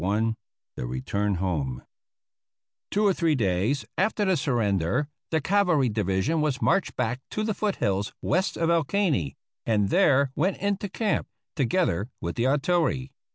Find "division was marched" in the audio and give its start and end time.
5.89-6.95